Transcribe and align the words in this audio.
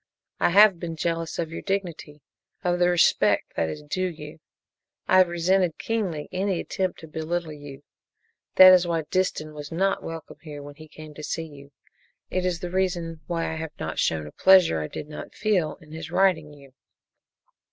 "I 0.39 0.49
have 0.49 0.79
been 0.79 0.95
jealous 0.95 1.37
of 1.37 1.51
your 1.51 1.61
dignity 1.61 2.23
of 2.63 2.79
the 2.79 2.89
respect 2.89 3.53
that 3.55 3.69
is 3.69 3.83
due 3.83 4.07
you. 4.09 4.39
I 5.07 5.19
have 5.19 5.27
resented 5.27 5.77
keenly 5.77 6.27
any 6.31 6.59
attempt 6.59 6.99
to 7.01 7.07
belittle 7.07 7.51
you. 7.53 7.83
That 8.55 8.73
is 8.73 8.87
why 8.87 9.03
Disston 9.11 9.53
was 9.53 9.71
not 9.71 10.01
welcome 10.01 10.39
when 10.63 10.73
he 10.73 10.87
came 10.87 11.13
to 11.13 11.21
see 11.23 11.45
you. 11.45 11.71
It 12.31 12.47
is 12.47 12.61
the 12.61 12.71
reason 12.71 13.21
why 13.27 13.51
I 13.53 13.57
have 13.57 13.77
not 13.79 13.99
shown 13.99 14.25
a 14.25 14.31
pleasure 14.31 14.81
I 14.81 14.87
did 14.87 15.07
not 15.07 15.35
feel 15.35 15.75
in 15.75 15.91
his 15.91 16.09
writing 16.09 16.51
you!" 16.51 16.73